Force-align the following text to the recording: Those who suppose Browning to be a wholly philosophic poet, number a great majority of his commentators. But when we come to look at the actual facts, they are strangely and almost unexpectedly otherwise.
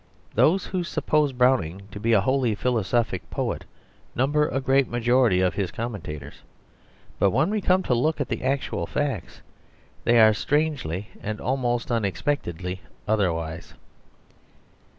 Those 0.33 0.65
who 0.65 0.83
suppose 0.83 1.31
Browning 1.31 1.83
to 1.91 1.99
be 1.99 2.13
a 2.13 2.21
wholly 2.21 2.55
philosophic 2.55 3.29
poet, 3.29 3.65
number 4.15 4.47
a 4.47 4.59
great 4.59 4.87
majority 4.87 5.41
of 5.41 5.53
his 5.53 5.69
commentators. 5.69 6.41
But 7.19 7.29
when 7.29 7.51
we 7.51 7.61
come 7.61 7.83
to 7.83 7.93
look 7.93 8.19
at 8.19 8.27
the 8.27 8.43
actual 8.43 8.87
facts, 8.87 9.43
they 10.03 10.19
are 10.19 10.33
strangely 10.33 11.09
and 11.21 11.39
almost 11.39 11.91
unexpectedly 11.91 12.81
otherwise. 13.07 13.75